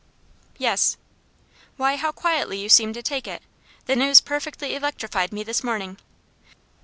"Yes." 0.57 0.97
"Why, 1.77 1.95
how 1.95 2.11
quietly 2.11 2.57
you 2.59 2.69
seem 2.69 2.91
to 2.93 3.03
take 3.03 3.27
it! 3.27 3.43
The 3.85 3.95
news 3.95 4.19
perfectly 4.19 4.73
electrified 4.73 5.31
me 5.31 5.43
this 5.43 5.63
morning. 5.63 5.97